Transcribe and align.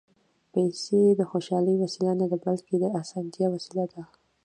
پېسې 0.53 1.01
د 1.19 1.21
خوشالۍ 1.31 1.75
وسیله 1.79 2.13
نه 2.21 2.25
ده، 2.31 2.37
بلکې 2.47 2.75
د 2.79 2.83
اسانتیا 3.01 3.47
وسیله 3.55 3.85
ده. 3.93 4.01